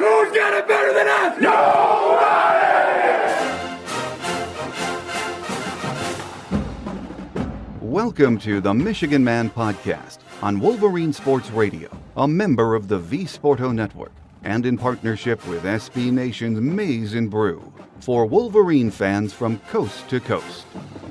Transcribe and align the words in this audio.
Who's 0.00 0.34
got 0.34 0.54
it 0.54 0.66
better 0.66 0.94
than 0.94 1.08
us? 1.08 1.36
Welcome 7.82 8.38
to 8.38 8.62
the 8.62 8.72
Michigan 8.72 9.22
Man 9.22 9.50
Podcast 9.50 10.20
on 10.40 10.58
Wolverine 10.58 11.12
Sports 11.12 11.50
Radio, 11.50 11.90
a 12.16 12.26
member 12.26 12.74
of 12.74 12.88
the 12.88 12.98
V 12.98 13.24
Sporto 13.24 13.74
Network, 13.74 14.12
and 14.42 14.64
in 14.64 14.78
partnership 14.78 15.46
with 15.46 15.64
SB 15.64 16.10
Nation's 16.10 16.58
Maize 16.62 17.12
and 17.12 17.30
Brew 17.30 17.70
for 18.00 18.24
Wolverine 18.24 18.90
fans 18.90 19.34
from 19.34 19.58
coast 19.68 20.08
to 20.08 20.18
coast. 20.18 20.64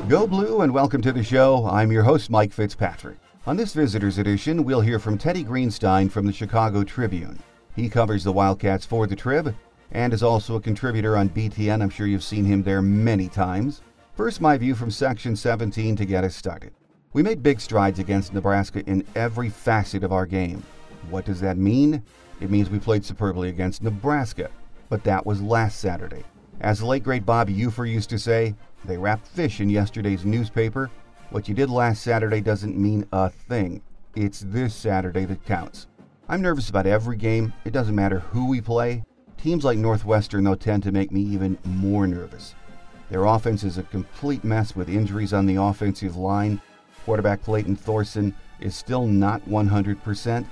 Go 0.08 0.26
Blue 0.26 0.62
and 0.62 0.74
welcome 0.74 1.03
to 1.03 1.12
the 1.12 1.24
show. 1.24 1.68
I'm 1.68 1.92
your 1.92 2.06
host, 2.06 2.31
Mike 2.31 2.53
Fitzpatrick. 2.53 3.20
On 3.46 3.56
this 3.56 3.76
Visitors 3.76 4.18
Edition, 4.18 4.64
we'll 4.64 4.81
hear 4.81 4.98
from 4.98 5.20
Teddy 5.20 5.44
Greenstein 5.44 6.09
from 6.09 6.26
the 6.26 6.34
Chicago 6.34 6.84
Tribune. 6.84 7.40
He 7.75 7.89
covers 7.89 8.23
the 8.23 8.31
Wildcats 8.31 8.86
for 8.86 9.08
the 9.08 9.16
Trib 9.16 9.56
and 9.92 10.14
is 10.14 10.23
also 10.23 10.56
a 10.56 10.62
contributor 10.62 11.17
on 11.17 11.30
BTN. 11.30 11.81
I'm 11.81 11.89
sure 11.89 12.08
you've 12.08 12.23
seen 12.23 12.45
him 12.45 12.64
there 12.64 12.81
many 12.81 13.28
times. 13.28 13.81
First, 14.16 14.42
my 14.42 14.58
view 14.58 14.75
from 14.75 14.92
Section 14.92 15.36
17 15.36 15.95
to 15.95 16.06
get 16.06 16.23
us 16.23 16.36
started. 16.36 16.73
We 17.14 17.23
made 17.23 17.42
big 17.42 17.59
strides 17.59 18.00
against 18.00 18.34
Nebraska 18.34 18.84
in 18.86 19.06
every 19.16 19.50
facet 19.50 20.03
of 20.03 20.12
our 20.12 20.25
game. 20.25 20.64
What 21.09 21.25
does 21.25 21.40
that 21.42 21.58
mean? 21.58 22.03
It 22.40 22.52
means 22.52 22.70
we 22.70 22.80
played 22.80 23.03
superbly 23.03 23.50
against 23.50 23.81
Nebraska, 23.81 24.52
but 24.90 25.03
that 25.06 25.25
was 25.25 25.42
last 25.42 25.80
Saturday. 25.80 26.23
As 26.62 26.80
the 26.80 26.86
late 26.86 27.03
great 27.03 27.25
Bobby 27.25 27.56
Ufer 27.56 27.90
used 27.90 28.09
to 28.09 28.20
say, 28.20 28.56
they 28.86 28.97
wrapped 28.97 29.28
fish 29.28 29.59
in 29.59 29.70
yesterday's 29.70 30.25
newspaper. 30.25 30.90
What 31.31 31.47
you 31.47 31.56
did 31.56 31.70
last 31.70 32.02
Saturday 32.02 32.42
doesn't 32.42 32.78
mean 32.78 33.06
a 33.12 33.30
thing. 33.30 33.81
It's 34.16 34.42
this 34.42 34.75
Saturday 34.75 35.25
that 35.25 35.45
counts. 35.45 35.88
I'm 36.31 36.44
nervous 36.44 36.69
about 36.69 36.85
every 36.85 37.17
game. 37.17 37.53
It 37.66 37.73
doesn't 37.73 37.95
matter 37.95 38.19
who 38.19 38.47
we 38.47 38.61
play. 38.61 39.03
Teams 39.41 39.63
like 39.63 39.80
Northwestern, 39.80 40.44
though, 40.44 40.53
tend 40.53 40.84
to 40.84 40.91
make 40.91 41.12
me 41.12 41.22
even 41.22 41.57
more 41.66 42.06
nervous. 42.06 42.53
Their 43.09 43.25
offense 43.25 43.63
is 43.63 43.79
a 43.79 43.84
complete 43.84 44.44
mess 44.44 44.75
with 44.75 44.89
injuries 44.89 45.34
on 45.34 45.47
the 45.47 45.56
offensive 45.56 46.16
line. 46.16 46.62
Quarterback 47.03 47.41
Clayton 47.41 47.75
Thorson 47.75 48.35
is 48.59 48.75
still 48.75 49.07
not 49.07 49.41
100%. 49.50 50.45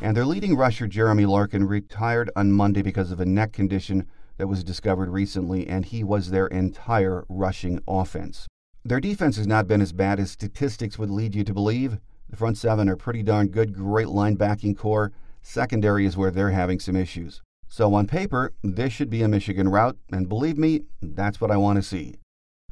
And 0.00 0.16
their 0.16 0.24
leading 0.24 0.56
rusher, 0.56 0.86
Jeremy 0.86 1.26
Larkin, 1.26 1.68
retired 1.68 2.30
on 2.34 2.52
Monday 2.52 2.80
because 2.80 3.10
of 3.10 3.20
a 3.20 3.26
neck 3.26 3.52
condition 3.52 4.06
that 4.38 4.46
was 4.46 4.64
discovered 4.64 5.10
recently, 5.10 5.68
and 5.68 5.84
he 5.84 6.02
was 6.02 6.30
their 6.30 6.46
entire 6.46 7.26
rushing 7.28 7.82
offense. 7.86 8.46
Their 8.86 9.00
defense 9.00 9.36
has 9.36 9.46
not 9.46 9.68
been 9.68 9.82
as 9.82 9.92
bad 9.92 10.18
as 10.18 10.30
statistics 10.30 10.98
would 10.98 11.10
lead 11.10 11.34
you 11.34 11.44
to 11.44 11.52
believe. 11.52 11.98
The 12.30 12.36
front 12.36 12.56
seven 12.56 12.88
are 12.88 12.94
pretty 12.94 13.24
darn 13.24 13.48
good, 13.48 13.74
great 13.74 14.06
linebacking 14.06 14.78
corps. 14.78 15.10
Secondary 15.42 16.06
is 16.06 16.16
where 16.16 16.30
they're 16.30 16.50
having 16.50 16.78
some 16.78 16.94
issues. 16.94 17.42
So 17.66 17.92
on 17.94 18.06
paper, 18.06 18.52
this 18.62 18.92
should 18.92 19.10
be 19.10 19.22
a 19.22 19.28
Michigan 19.28 19.68
route, 19.68 19.96
and 20.12 20.28
believe 20.28 20.56
me, 20.56 20.82
that's 21.02 21.40
what 21.40 21.50
I 21.50 21.56
want 21.56 21.76
to 21.76 21.82
see. 21.82 22.20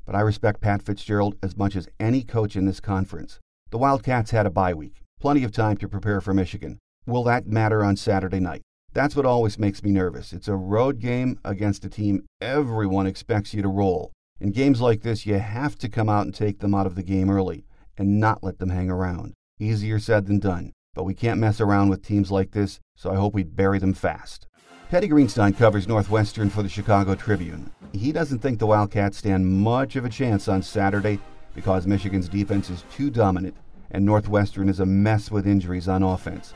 But 0.06 0.14
I 0.14 0.20
respect 0.20 0.60
Pat 0.60 0.82
Fitzgerald 0.82 1.34
as 1.42 1.56
much 1.56 1.74
as 1.74 1.88
any 1.98 2.22
coach 2.22 2.54
in 2.54 2.66
this 2.66 2.78
conference. 2.78 3.40
The 3.70 3.78
Wildcats 3.78 4.30
had 4.30 4.46
a 4.46 4.50
bye 4.50 4.74
week, 4.74 5.02
plenty 5.20 5.42
of 5.42 5.50
time 5.50 5.76
to 5.78 5.88
prepare 5.88 6.20
for 6.20 6.32
Michigan. 6.32 6.78
Will 7.04 7.24
that 7.24 7.48
matter 7.48 7.84
on 7.84 7.96
Saturday 7.96 8.40
night? 8.40 8.62
That's 8.92 9.16
what 9.16 9.26
always 9.26 9.58
makes 9.58 9.82
me 9.82 9.90
nervous. 9.90 10.32
It's 10.32 10.48
a 10.48 10.54
road 10.54 11.00
game 11.00 11.40
against 11.44 11.84
a 11.84 11.88
team 11.88 12.26
everyone 12.40 13.08
expects 13.08 13.52
you 13.54 13.62
to 13.62 13.68
roll. 13.68 14.12
In 14.40 14.52
games 14.52 14.80
like 14.80 15.02
this, 15.02 15.26
you 15.26 15.40
have 15.40 15.76
to 15.78 15.88
come 15.88 16.08
out 16.08 16.26
and 16.26 16.34
take 16.34 16.60
them 16.60 16.74
out 16.74 16.86
of 16.86 16.94
the 16.94 17.02
game 17.02 17.28
early 17.28 17.64
and 17.96 18.20
not 18.20 18.44
let 18.44 18.60
them 18.60 18.70
hang 18.70 18.88
around. 18.88 19.34
Easier 19.60 19.98
said 19.98 20.26
than 20.26 20.38
done, 20.38 20.72
but 20.94 21.04
we 21.04 21.14
can't 21.14 21.40
mess 21.40 21.60
around 21.60 21.88
with 21.88 22.06
teams 22.06 22.30
like 22.30 22.52
this, 22.52 22.78
so 22.94 23.10
I 23.10 23.16
hope 23.16 23.34
we 23.34 23.42
bury 23.42 23.78
them 23.78 23.92
fast. 23.92 24.46
Teddy 24.90 25.08
Greenstein 25.08 25.56
covers 25.56 25.88
Northwestern 25.88 26.48
for 26.48 26.62
the 26.62 26.68
Chicago 26.68 27.14
Tribune. 27.14 27.70
He 27.92 28.12
doesn't 28.12 28.38
think 28.38 28.58
the 28.58 28.66
Wildcats 28.66 29.18
stand 29.18 29.46
much 29.46 29.96
of 29.96 30.04
a 30.04 30.08
chance 30.08 30.48
on 30.48 30.62
Saturday 30.62 31.18
because 31.54 31.86
Michigan's 31.86 32.28
defense 32.28 32.70
is 32.70 32.84
too 32.94 33.10
dominant 33.10 33.56
and 33.90 34.04
Northwestern 34.04 34.68
is 34.68 34.80
a 34.80 34.86
mess 34.86 35.30
with 35.30 35.46
injuries 35.46 35.88
on 35.88 36.02
offense. 36.02 36.54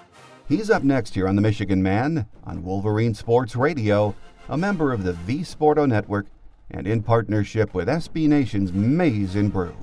He's 0.48 0.70
up 0.70 0.82
next 0.82 1.14
here 1.14 1.28
on 1.28 1.36
the 1.36 1.42
Michigan 1.42 1.82
Man 1.82 2.26
on 2.44 2.62
Wolverine 2.62 3.14
Sports 3.14 3.56
Radio, 3.56 4.14
a 4.48 4.56
member 4.56 4.92
of 4.92 5.02
the 5.02 5.12
V 5.12 5.40
Sporto 5.40 5.88
Network 5.88 6.26
and 6.70 6.86
in 6.86 7.02
partnership 7.02 7.74
with 7.74 7.88
SB 7.88 8.28
Nation's 8.28 8.72
Maize 8.72 9.34
and 9.34 9.52
Brew. 9.52 9.74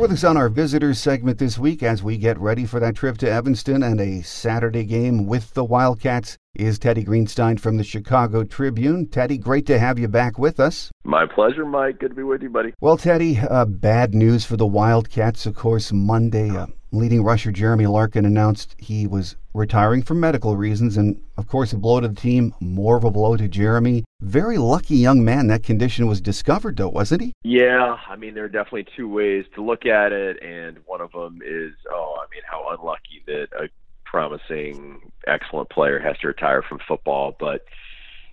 With 0.00 0.12
us 0.12 0.24
on 0.24 0.38
our 0.38 0.48
visitors 0.48 0.98
segment 0.98 1.36
this 1.36 1.58
week 1.58 1.82
as 1.82 2.02
we 2.02 2.16
get 2.16 2.38
ready 2.38 2.64
for 2.64 2.80
that 2.80 2.96
trip 2.96 3.18
to 3.18 3.30
Evanston 3.30 3.82
and 3.82 4.00
a 4.00 4.22
Saturday 4.22 4.82
game 4.82 5.26
with 5.26 5.52
the 5.52 5.62
Wildcats 5.62 6.38
is 6.54 6.78
Teddy 6.78 7.04
Greenstein 7.04 7.60
from 7.60 7.76
the 7.76 7.84
Chicago 7.84 8.42
Tribune. 8.42 9.06
Teddy, 9.08 9.36
great 9.36 9.66
to 9.66 9.78
have 9.78 9.98
you 9.98 10.08
back 10.08 10.38
with 10.38 10.58
us. 10.58 10.90
My 11.04 11.26
pleasure, 11.26 11.66
Mike. 11.66 11.98
Good 11.98 12.12
to 12.12 12.14
be 12.14 12.22
with 12.22 12.42
you, 12.42 12.48
buddy. 12.48 12.72
Well, 12.80 12.96
Teddy, 12.96 13.40
uh, 13.40 13.66
bad 13.66 14.14
news 14.14 14.46
for 14.46 14.56
the 14.56 14.66
Wildcats, 14.66 15.44
of 15.44 15.54
course, 15.54 15.92
Monday. 15.92 16.48
Uh, 16.48 16.68
leading 16.92 17.22
rusher 17.22 17.52
Jeremy 17.52 17.86
Larkin 17.86 18.24
announced 18.24 18.76
he 18.78 19.06
was 19.06 19.36
retiring 19.54 20.02
for 20.02 20.14
medical 20.14 20.56
reasons, 20.56 20.96
and 20.96 21.20
of 21.36 21.46
course, 21.46 21.72
a 21.72 21.76
blow 21.76 22.00
to 22.00 22.08
the 22.08 22.14
team, 22.14 22.54
more 22.60 22.96
of 22.96 23.04
a 23.04 23.10
blow 23.10 23.36
to 23.36 23.48
Jeremy. 23.48 24.04
Very 24.20 24.58
lucky 24.58 24.96
young 24.96 25.24
man 25.24 25.46
that 25.48 25.62
condition 25.62 26.06
was 26.06 26.20
discovered, 26.20 26.76
though, 26.76 26.88
wasn't 26.88 27.22
he? 27.22 27.32
Yeah, 27.42 27.96
I 28.08 28.16
mean, 28.16 28.34
there 28.34 28.44
are 28.44 28.48
definitely 28.48 28.86
two 28.96 29.08
ways 29.08 29.44
to 29.54 29.62
look 29.62 29.86
at 29.86 30.12
it, 30.12 30.42
and 30.42 30.78
one 30.86 31.00
of 31.00 31.12
them 31.12 31.40
is, 31.44 31.72
oh, 31.90 32.16
I 32.18 32.26
mean, 32.34 32.42
how 32.48 32.68
unlucky 32.70 33.22
that 33.26 33.48
a 33.58 33.68
promising, 34.04 35.12
excellent 35.26 35.70
player 35.70 35.98
has 35.98 36.18
to 36.18 36.28
retire 36.28 36.62
from 36.62 36.80
football. 36.86 37.36
But 37.38 37.64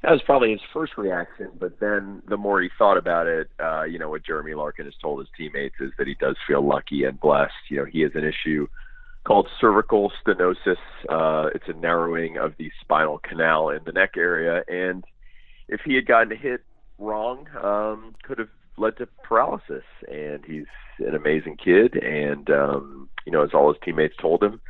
that 0.01 0.11
was 0.11 0.21
probably 0.23 0.51
his 0.51 0.61
first 0.73 0.97
reaction. 0.97 1.49
But 1.59 1.79
then 1.79 2.21
the 2.27 2.37
more 2.37 2.61
he 2.61 2.69
thought 2.77 2.97
about 2.97 3.27
it, 3.27 3.49
uh, 3.59 3.83
you 3.83 3.99
know, 3.99 4.09
what 4.09 4.25
Jeremy 4.25 4.53
Larkin 4.53 4.85
has 4.85 4.95
told 5.01 5.19
his 5.19 5.29
teammates 5.37 5.75
is 5.79 5.91
that 5.97 6.07
he 6.07 6.15
does 6.15 6.35
feel 6.47 6.65
lucky 6.65 7.03
and 7.03 7.19
blessed. 7.19 7.53
You 7.69 7.77
know, 7.77 7.85
he 7.85 8.01
has 8.01 8.11
an 8.15 8.23
issue 8.23 8.67
called 9.27 9.49
cervical 9.59 10.09
stenosis. 10.25 10.77
Uh, 11.09 11.49
it's 11.53 11.67
a 11.67 11.73
narrowing 11.73 12.37
of 12.37 12.53
the 12.57 12.71
spinal 12.79 13.19
canal 13.19 13.69
in 13.69 13.81
the 13.85 13.91
neck 13.91 14.11
area, 14.15 14.63
and 14.69 15.03
if 15.67 15.81
he 15.83 15.95
had 15.95 16.07
gotten 16.07 16.35
hit 16.35 16.63
wrong, 16.97 17.45
um, 17.61 18.15
could 18.23 18.39
have 18.39 18.47
led 18.77 18.95
to 18.97 19.05
paralysis. 19.23 19.83
And 20.09 20.45
he's 20.45 20.65
an 20.99 21.13
amazing 21.13 21.57
kid, 21.57 21.95
and 21.97 22.49
um, 22.49 23.09
you 23.25 23.33
know, 23.33 23.43
as 23.43 23.49
all 23.53 23.73
his 23.73 23.81
teammates 23.83 24.15
told 24.15 24.41
him, 24.41 24.61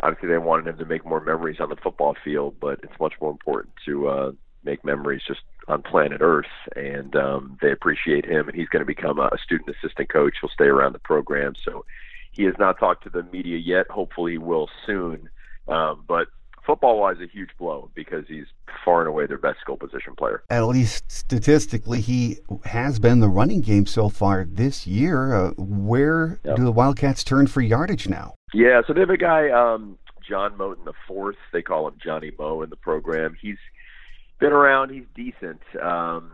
obviously 0.00 0.28
they 0.28 0.38
wanted 0.38 0.68
him 0.68 0.78
to 0.78 0.84
make 0.84 1.04
more 1.04 1.20
memories 1.20 1.58
on 1.58 1.68
the 1.68 1.76
football 1.76 2.14
field, 2.24 2.54
but 2.60 2.78
it's 2.84 3.00
much 3.00 3.14
more 3.20 3.32
important 3.32 3.74
to 3.84 4.08
uh, 4.08 4.32
make 4.62 4.84
memories 4.84 5.22
just 5.26 5.40
on 5.66 5.82
planet 5.82 6.20
Earth. 6.20 6.46
And 6.76 7.16
um, 7.16 7.58
they 7.60 7.72
appreciate 7.72 8.26
him, 8.26 8.46
and 8.46 8.56
he's 8.56 8.68
going 8.68 8.80
to 8.80 8.86
become 8.86 9.18
a 9.18 9.36
student 9.42 9.74
assistant 9.76 10.08
coach. 10.08 10.36
He'll 10.40 10.50
stay 10.50 10.66
around 10.66 10.92
the 10.92 11.00
program, 11.00 11.54
so 11.64 11.84
he 12.38 12.44
has 12.44 12.54
not 12.56 12.78
talked 12.78 13.02
to 13.02 13.10
the 13.10 13.24
media 13.24 13.58
yet. 13.58 13.90
Hopefully, 13.90 14.32
he 14.32 14.38
will 14.38 14.70
soon. 14.86 15.28
Um, 15.66 16.04
but 16.06 16.28
football 16.64 17.00
wise, 17.00 17.16
a 17.20 17.26
huge 17.26 17.50
blow 17.58 17.90
because 17.96 18.26
he's 18.28 18.46
far 18.84 19.00
and 19.00 19.08
away 19.08 19.26
their 19.26 19.38
best 19.38 19.58
skill 19.60 19.76
position 19.76 20.14
player. 20.16 20.44
At 20.48 20.60
least 20.60 21.10
statistically, 21.10 22.00
he 22.00 22.38
has 22.64 23.00
been 23.00 23.18
the 23.18 23.28
running 23.28 23.60
game 23.60 23.86
so 23.86 24.08
far 24.08 24.46
this 24.48 24.86
year. 24.86 25.34
Uh, 25.34 25.50
where 25.58 26.38
yep. 26.44 26.56
do 26.56 26.64
the 26.64 26.70
Wildcats 26.70 27.24
turn 27.24 27.48
for 27.48 27.60
yardage 27.60 28.08
now? 28.08 28.34
Yeah, 28.54 28.82
so 28.86 28.92
they 28.92 29.00
have 29.00 29.10
a 29.10 29.16
guy, 29.16 29.50
um, 29.50 29.98
John 30.26 30.52
Moten 30.52 30.84
the 30.84 30.94
fourth. 31.08 31.36
They 31.52 31.62
call 31.62 31.88
him 31.88 31.94
Johnny 32.00 32.30
Mo 32.38 32.62
in 32.62 32.70
the 32.70 32.76
program. 32.76 33.36
He's 33.40 33.58
been 34.38 34.52
around. 34.52 34.90
He's 34.90 35.06
decent, 35.12 35.62
um, 35.82 36.30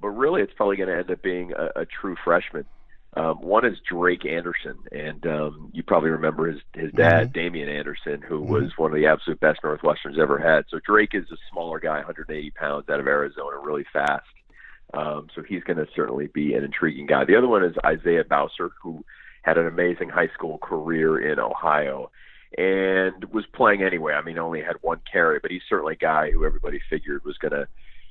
but 0.00 0.08
really, 0.08 0.40
it's 0.40 0.54
probably 0.56 0.76
going 0.76 0.88
to 0.88 0.96
end 0.96 1.10
up 1.10 1.20
being 1.20 1.52
a, 1.52 1.82
a 1.82 1.84
true 1.84 2.16
freshman. 2.24 2.64
Um, 3.16 3.40
one 3.42 3.64
is 3.64 3.78
Drake 3.88 4.26
Anderson, 4.26 4.76
and 4.90 5.24
um, 5.26 5.70
you 5.72 5.84
probably 5.84 6.10
remember 6.10 6.50
his 6.50 6.60
his 6.74 6.92
dad, 6.92 7.28
mm-hmm. 7.28 7.32
Damien 7.32 7.68
Anderson, 7.68 8.20
who 8.20 8.40
mm-hmm. 8.40 8.52
was 8.52 8.72
one 8.76 8.90
of 8.90 8.96
the 8.96 9.06
absolute 9.06 9.38
best 9.38 9.60
Northwesterns 9.62 10.18
ever 10.18 10.38
had. 10.38 10.64
So 10.68 10.80
Drake 10.84 11.14
is 11.14 11.30
a 11.30 11.36
smaller 11.52 11.78
guy, 11.78 11.98
180 11.98 12.50
pounds, 12.50 12.88
out 12.88 12.98
of 12.98 13.06
Arizona, 13.06 13.58
really 13.62 13.84
fast. 13.92 14.26
Um, 14.92 15.28
so 15.34 15.42
he's 15.42 15.62
going 15.62 15.76
to 15.76 15.86
certainly 15.94 16.26
be 16.26 16.54
an 16.54 16.64
intriguing 16.64 17.06
guy. 17.06 17.24
The 17.24 17.36
other 17.36 17.48
one 17.48 17.64
is 17.64 17.74
Isaiah 17.84 18.24
Bowser, 18.24 18.70
who 18.82 19.04
had 19.42 19.58
an 19.58 19.66
amazing 19.66 20.08
high 20.08 20.28
school 20.34 20.58
career 20.58 21.18
in 21.18 21.38
Ohio 21.38 22.10
and 22.56 23.24
was 23.32 23.44
playing 23.52 23.82
anyway. 23.82 24.14
I 24.14 24.22
mean, 24.22 24.38
only 24.38 24.60
had 24.60 24.76
one 24.80 25.00
carry, 25.10 25.38
but 25.40 25.50
he's 25.50 25.62
certainly 25.68 25.94
a 25.94 25.96
guy 25.96 26.30
who 26.30 26.44
everybody 26.44 26.80
figured 26.88 27.24
was 27.24 27.38
going 27.38 27.52
to, 27.52 27.66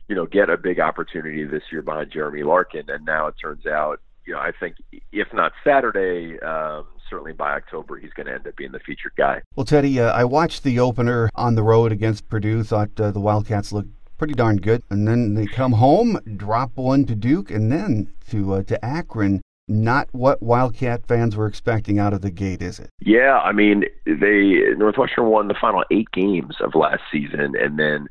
you 0.08 0.16
know, 0.16 0.26
get 0.26 0.50
a 0.50 0.58
big 0.58 0.80
opportunity 0.80 1.44
this 1.46 1.64
year 1.72 1.82
behind 1.82 2.12
Jeremy 2.12 2.44
Larkin. 2.44 2.90
And 2.90 3.06
now 3.06 3.28
it 3.28 3.36
turns 3.42 3.66
out 3.66 4.02
you 4.26 4.34
know, 4.34 4.40
I 4.40 4.52
think 4.58 4.76
if 5.12 5.28
not 5.34 5.52
Saturday, 5.64 6.40
um, 6.42 6.86
certainly 7.10 7.34
by 7.34 7.54
October, 7.54 7.98
he's 7.98 8.14
going 8.14 8.28
to 8.28 8.34
end 8.34 8.48
up 8.48 8.56
being 8.56 8.72
the 8.72 8.80
featured 8.80 9.14
guy. 9.18 9.42
Well, 9.56 9.66
Teddy, 9.66 10.00
uh, 10.00 10.12
I 10.12 10.24
watched 10.24 10.64
the 10.64 10.80
opener 10.80 11.30
on 11.36 11.56
the 11.56 11.64
road 11.64 11.92
against 11.92 12.30
Purdue. 12.30 12.64
Thought 12.64 13.00
uh, 13.00 13.12
the 13.12 13.20
Wildcats 13.20 13.72
looked 13.72 13.90
pretty 14.18 14.34
darn 14.34 14.58
good, 14.58 14.84
and 14.90 15.08
then 15.08 15.34
they 15.34 15.46
come 15.46 15.74
home, 15.74 16.20
drop 16.38 16.72
one 16.76 17.06
to 17.06 17.16
Duke, 17.16 17.52
and 17.52 17.72
then 17.72 18.14
to 18.30 18.56
uh, 18.56 18.64
to 18.64 18.84
Akron. 18.84 19.42
Not 19.66 20.10
what 20.12 20.44
Wildcat 20.44 21.08
fans 21.08 21.38
were 21.38 21.48
expecting 21.48 21.98
out 21.98 22.12
of 22.12 22.22
the 22.22 22.32
gate, 22.32 22.62
is 22.62 22.80
it? 22.80 22.90
Yeah, 23.00 23.40
I 23.40 23.54
mean, 23.54 23.86
they 24.06 24.60
Northwestern 24.76 25.28
won 25.28 25.48
the 25.48 25.56
final 25.60 25.86
eight 25.90 26.12
games 26.12 26.58
of 26.60 26.76
last 26.76 27.02
season, 27.10 27.54
and 27.58 27.80
then 27.80 28.08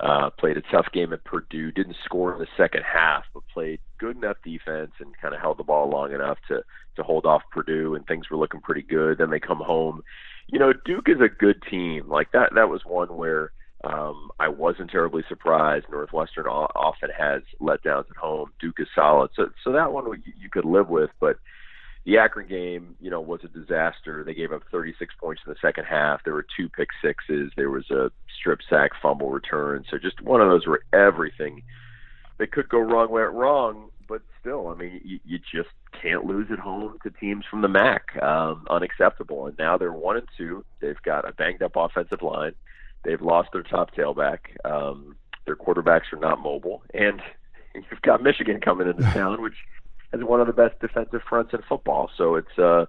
uh, 0.00 0.30
played 0.30 0.56
a 0.56 0.62
tough 0.62 0.86
game 0.92 1.12
at 1.12 1.24
Purdue. 1.24 1.72
Didn't 1.72 1.96
score 2.04 2.32
in 2.32 2.38
the 2.38 2.46
second 2.56 2.82
half, 2.90 3.24
but 3.34 3.42
played 3.52 3.80
good 3.98 4.16
enough 4.16 4.38
defense 4.42 4.92
and 4.98 5.14
kind 5.20 5.34
of 5.34 5.40
held 5.40 5.58
the 5.58 5.64
ball 5.64 5.90
long 5.90 6.12
enough 6.12 6.38
to 6.48 6.62
to 6.96 7.02
hold 7.02 7.26
off 7.26 7.42
Purdue. 7.52 7.94
And 7.94 8.06
things 8.06 8.30
were 8.30 8.38
looking 8.38 8.60
pretty 8.60 8.82
good. 8.82 9.18
Then 9.18 9.30
they 9.30 9.40
come 9.40 9.58
home. 9.60 10.02
You 10.48 10.58
know, 10.58 10.72
Duke 10.72 11.08
is 11.08 11.20
a 11.20 11.28
good 11.28 11.62
team. 11.70 12.08
Like 12.08 12.32
that. 12.32 12.54
That 12.54 12.70
was 12.70 12.82
one 12.84 13.14
where 13.16 13.52
um, 13.84 14.30
I 14.38 14.48
wasn't 14.48 14.90
terribly 14.90 15.22
surprised. 15.28 15.86
Northwestern 15.90 16.46
often 16.46 17.10
has 17.16 17.42
letdowns 17.60 18.10
at 18.10 18.16
home. 18.16 18.52
Duke 18.60 18.80
is 18.80 18.88
solid, 18.94 19.30
so 19.34 19.50
so 19.64 19.72
that 19.72 19.92
one 19.92 20.06
you, 20.06 20.32
you 20.38 20.50
could 20.50 20.64
live 20.64 20.88
with, 20.88 21.10
but 21.20 21.36
the 22.10 22.18
Akron 22.18 22.48
game, 22.48 22.96
you 23.00 23.08
know, 23.08 23.20
was 23.20 23.40
a 23.44 23.48
disaster. 23.48 24.24
They 24.24 24.34
gave 24.34 24.50
up 24.50 24.62
36 24.72 25.14
points 25.20 25.42
in 25.46 25.52
the 25.52 25.58
second 25.62 25.84
half. 25.84 26.24
There 26.24 26.34
were 26.34 26.44
two 26.56 26.68
pick 26.68 26.88
sixes. 27.00 27.52
There 27.56 27.70
was 27.70 27.88
a 27.92 28.10
strip 28.36 28.58
sack, 28.68 28.90
fumble 29.00 29.30
return. 29.30 29.84
So 29.88 29.96
just 29.96 30.20
one 30.20 30.40
of 30.40 30.48
those 30.48 30.66
where 30.66 30.80
everything 30.92 31.62
that 32.38 32.50
could 32.50 32.68
go 32.68 32.80
wrong 32.80 33.12
went 33.12 33.30
wrong. 33.30 33.90
But 34.08 34.22
still, 34.40 34.66
I 34.66 34.74
mean, 34.74 35.00
you, 35.04 35.20
you 35.24 35.38
just 35.38 35.68
can't 36.02 36.24
lose 36.24 36.48
at 36.50 36.58
home 36.58 36.98
to 37.04 37.10
teams 37.10 37.44
from 37.48 37.62
the 37.62 37.68
MAC. 37.68 38.20
Um, 38.20 38.66
unacceptable. 38.68 39.46
And 39.46 39.56
now 39.56 39.78
they're 39.78 39.92
one 39.92 40.16
and 40.16 40.26
two. 40.36 40.64
They've 40.80 41.00
got 41.04 41.28
a 41.28 41.32
banged 41.32 41.62
up 41.62 41.76
offensive 41.76 42.22
line. 42.22 42.54
They've 43.04 43.22
lost 43.22 43.50
their 43.52 43.62
top 43.62 43.94
tailback. 43.94 44.38
Um, 44.64 45.14
their 45.46 45.54
quarterbacks 45.54 46.12
are 46.12 46.18
not 46.18 46.40
mobile, 46.40 46.82
and 46.92 47.22
you've 47.74 48.02
got 48.02 48.20
Michigan 48.20 48.60
coming 48.60 48.88
into 48.88 49.02
town, 49.12 49.40
which 49.40 49.54
as 50.12 50.20
one 50.22 50.40
of 50.40 50.46
the 50.46 50.52
best 50.52 50.78
defensive 50.80 51.22
fronts 51.28 51.52
in 51.54 51.62
football. 51.68 52.10
So 52.16 52.34
it's 52.34 52.58
uh, 52.58 52.86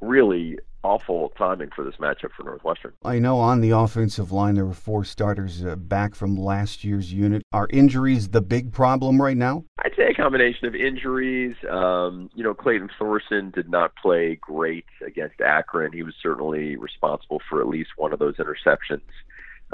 really 0.00 0.58
awful 0.84 1.32
timing 1.38 1.70
for 1.74 1.84
this 1.84 1.94
matchup 1.96 2.30
for 2.36 2.42
Northwestern. 2.44 2.92
I 3.04 3.18
know 3.18 3.38
on 3.38 3.60
the 3.60 3.70
offensive 3.70 4.32
line 4.32 4.56
there 4.56 4.66
were 4.66 4.72
four 4.72 5.04
starters 5.04 5.64
uh, 5.64 5.76
back 5.76 6.14
from 6.14 6.36
last 6.36 6.82
year's 6.82 7.12
unit. 7.12 7.42
Are 7.52 7.68
injuries 7.70 8.30
the 8.30 8.40
big 8.40 8.72
problem 8.72 9.22
right 9.22 9.36
now? 9.36 9.64
I'd 9.78 9.94
say 9.96 10.08
a 10.08 10.14
combination 10.14 10.66
of 10.66 10.74
injuries. 10.74 11.54
Um, 11.70 12.30
you 12.34 12.42
know, 12.42 12.54
Clayton 12.54 12.90
Thorson 12.98 13.50
did 13.50 13.70
not 13.70 13.94
play 13.96 14.36
great 14.40 14.86
against 15.06 15.40
Akron. 15.40 15.92
He 15.92 16.02
was 16.02 16.14
certainly 16.20 16.76
responsible 16.76 17.40
for 17.48 17.60
at 17.60 17.68
least 17.68 17.90
one 17.96 18.12
of 18.12 18.18
those 18.18 18.36
interceptions. 18.36 19.02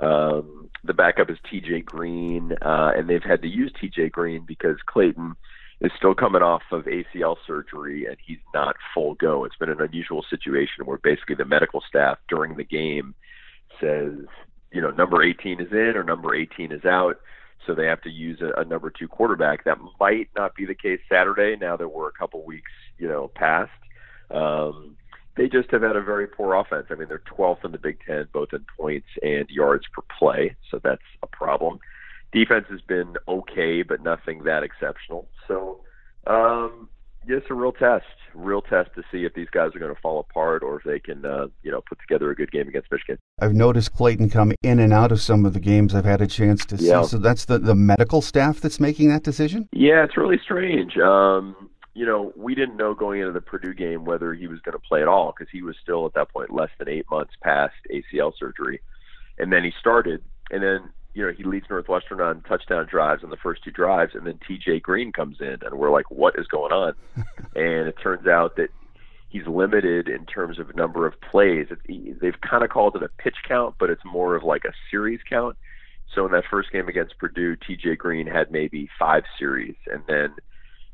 Um, 0.00 0.68
the 0.84 0.94
backup 0.94 1.30
is 1.30 1.38
TJ 1.50 1.84
Green, 1.84 2.52
uh, 2.62 2.92
and 2.94 3.08
they've 3.08 3.22
had 3.22 3.42
to 3.42 3.48
use 3.48 3.72
TJ 3.72 4.12
Green 4.12 4.44
because 4.46 4.76
Clayton– 4.86 5.34
is 5.80 5.92
still 5.96 6.14
coming 6.14 6.42
off 6.42 6.62
of 6.72 6.84
ACL 6.84 7.36
surgery 7.46 8.06
and 8.06 8.16
he's 8.25 8.38
not 8.52 8.76
full 8.92 9.14
go. 9.14 9.44
It's 9.44 9.56
been 9.56 9.70
an 9.70 9.80
unusual 9.80 10.25
situation 10.28 10.84
where 10.84 10.98
basically 10.98 11.36
the 11.36 11.44
medical 11.44 11.82
staff 11.88 12.19
during 12.28 12.56
the 12.56 12.64
game 12.64 13.14
says, 13.80 14.26
you 14.72 14.80
know, 14.80 14.90
number 14.90 15.22
18 15.22 15.60
is 15.60 15.72
in 15.72 15.92
or 15.96 16.02
number 16.02 16.34
18 16.34 16.72
is 16.72 16.84
out. 16.84 17.20
So 17.66 17.75
they 17.75 17.86
have 17.86 18.02
to 18.02 18.10
use 18.10 18.40
a, 18.40 18.60
a 18.60 18.64
number 18.64 18.90
two 18.90 19.08
quarterback. 19.08 19.64
That 19.64 19.78
might 20.00 20.28
not 20.36 20.54
be 20.54 20.64
the 20.64 20.75
case 20.75 21.00
Saturday. 21.08 21.56
Now 21.56 21.76
that 21.76 21.88
we're 21.88 22.08
a 22.08 22.12
couple 22.12 22.44
weeks, 22.44 22.70
you 22.98 23.08
know, 23.08 23.31
past. 23.34 23.70
Um, 24.31 24.96
they 25.36 25.48
just 25.48 25.70
have 25.70 25.82
had 25.82 25.94
a 25.94 26.02
very 26.02 26.26
poor 26.26 26.55
offense. 26.55 26.86
I 26.91 26.96
mean, 26.96 27.06
they're 27.08 27.22
12th 27.38 27.64
in 27.64 27.70
the 27.70 27.79
Big 27.79 27.98
Ten, 28.05 28.26
both 28.32 28.48
in 28.53 28.64
points 28.76 29.06
and 29.22 29.48
yards 29.48 29.84
per 29.93 30.03
play. 30.19 30.56
So 30.70 30.81
that's 30.82 31.03
a 31.22 31.29
problem 31.29 31.79
defense 32.32 32.67
has 32.70 32.81
been 32.82 33.14
okay, 33.26 33.82
but 33.82 34.03
nothing 34.03 34.44
that 34.44 34.62
exceptional. 34.62 35.29
So, 35.46 35.68
um, 36.29 36.89
it's 37.27 37.47
a 37.51 37.55
real 37.55 37.73
test, 37.73 38.06
real 38.35 38.63
test 38.63 38.91
to 38.94 39.03
see 39.11 39.25
if 39.25 39.35
these 39.35 39.49
guys 39.51 39.75
are 39.75 39.79
going 39.79 39.94
to 39.94 40.01
fall 40.01 40.20
apart 40.20 40.63
or 40.63 40.77
if 40.79 40.85
they 40.85 40.99
can, 40.99 41.25
uh, 41.25 41.47
you 41.63 41.70
know, 41.70 41.82
put 41.89 41.99
together 42.01 42.31
a 42.31 42.35
good 42.35 42.51
game 42.51 42.69
against 42.69 42.91
Michigan. 42.91 43.19
I've 43.41 43.55
noticed 43.55 43.93
Clayton 43.94 44.31
come 44.31 44.53
in 44.63 44.79
and 44.79 44.93
out 44.93 45.13
of 45.13 45.20
some 45.20 45.44
of 45.44 45.53
the 45.53 45.61
games 45.61 45.94
I've 45.94 46.05
had 46.05 46.20
a 46.20 46.27
chance 46.27 46.65
to 46.67 46.77
yeah. 46.77 47.03
see. 47.03 47.08
So 47.08 47.19
that's 47.19 47.44
the 47.44 47.58
the 47.58 47.75
medical 47.75 48.23
staff 48.23 48.61
that's 48.61 48.81
making 48.81 49.08
that 49.11 49.23
decision. 49.23 49.69
Yeah, 49.73 50.05
it's 50.05 50.17
really 50.17 50.39
strange. 50.43 50.97
Um, 50.99 51.70
you 51.94 52.06
know, 52.06 52.32
we 52.37 52.55
didn't 52.55 52.77
know 52.77 52.94
going 52.94 53.20
into 53.20 53.32
the 53.32 53.41
Purdue 53.41 53.75
game 53.75 54.05
whether 54.05 54.32
he 54.32 54.47
was 54.47 54.61
going 54.61 54.75
to 54.75 54.79
play 54.79 55.03
at 55.03 55.08
all 55.08 55.35
because 55.37 55.51
he 55.51 55.63
was 55.63 55.77
still 55.82 56.06
at 56.06 56.15
that 56.15 56.31
point 56.31 56.53
less 56.53 56.70
than 56.79 56.89
eight 56.89 57.06
months 57.11 57.35
past 57.43 57.75
ACL 57.93 58.32
surgery, 58.39 58.81
and 59.39 59.53
then 59.53 59.65
he 59.65 59.73
started, 59.81 60.23
and 60.51 60.63
then 60.63 60.91
you 61.15 61.27
know, 61.27 61.32
he 61.32 61.44
leads 61.44 61.67
Northwestern 61.69 62.20
on 62.20 62.43
touchdown 62.43 62.86
drives 62.88 63.24
on 63.24 63.31
the 63.31 63.36
first 63.36 63.65
two 63.65 63.70
drives, 63.70 64.15
and 64.15 64.27
then 64.27 64.38
TJ 64.48 64.82
Green 64.82 65.12
comes 65.12 65.38
in, 65.41 65.58
and 65.62 65.79
we're 65.79 65.91
like, 65.91 66.10
what 66.10 66.38
is 66.38 66.46
going 66.46 66.72
on? 66.72 66.94
and 67.56 67.88
it 67.88 67.96
turns 68.03 68.27
out 68.27 68.56
that 68.56 68.69
he's 69.29 69.46
limited 69.46 70.08
in 70.08 70.27
terms 70.27 70.58
of 70.58 70.74
number 70.77 71.06
of 71.06 71.20
plays. 71.20 71.67
It, 71.70 72.20
they've 72.20 72.41
kind 72.41 72.65
of 72.65 72.70
called 72.70 72.96
it 72.96 73.03
a 73.03 73.08
pitch 73.22 73.36
count, 73.46 73.77
but 73.79 73.91
it's 73.91 74.05
more 74.05 74.36
of 74.36 74.43
like 74.43 74.65
a 74.65 74.72
series 74.91 75.20
count. 75.29 75.56
So 76.15 76.24
in 76.24 76.32
that 76.32 76.44
first 76.50 76.72
game 76.72 76.88
against 76.88 77.19
Purdue, 77.19 77.56
TJ 77.56 77.98
Green 77.98 78.27
had 78.27 78.50
maybe 78.50 78.88
five 78.98 79.24
series, 79.38 79.77
and 79.93 80.03
then 80.08 80.34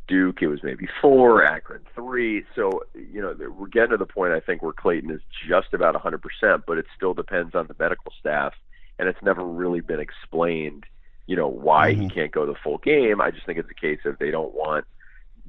Duke 0.09 0.43
it 0.43 0.49
was 0.49 0.63
maybe 0.63 0.89
four, 1.01 1.45
Akron 1.45 1.83
three. 1.95 2.45
So 2.55 2.83
you 2.95 3.23
know 3.23 3.35
we're 3.57 3.69
getting 3.69 3.91
to 3.91 3.97
the 3.97 4.07
point 4.07 4.33
I 4.33 4.41
think 4.41 4.63
where 4.63 4.73
Clayton 4.73 5.11
is 5.11 5.21
just 5.49 5.73
about 5.73 5.95
100%, 5.95 6.63
but 6.67 6.79
it 6.79 6.87
still 6.97 7.15
depends 7.15 7.55
on 7.55 7.69
the 7.69 7.77
medical 7.79 8.13
staff 8.19 8.55
and 8.99 9.09
it's 9.09 9.23
never 9.23 9.45
really 9.45 9.81
been 9.81 10.01
explained, 10.01 10.85
you 11.27 11.37
know, 11.37 11.49
why 11.49 11.93
mm-hmm. 11.93 12.03
he 12.03 12.11
can't 12.11 12.33
go 12.33 12.47
the 12.47 12.55
full 12.63 12.79
game. 12.79 13.21
I 13.21 13.31
just 13.31 13.47
think 13.47 13.59
it's 13.59 13.71
a 13.71 13.75
case 13.75 14.01
of 14.05 14.19
they 14.19 14.31
don't 14.31 14.55
want 14.55 14.85